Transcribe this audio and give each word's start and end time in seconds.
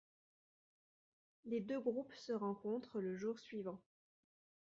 Les 1.45 1.61
deux 1.61 1.79
groupes 1.79 2.15
se 2.15 2.33
rencontrent 2.33 2.99
le 3.01 3.13
jour 3.15 3.37
suivant. 3.37 3.79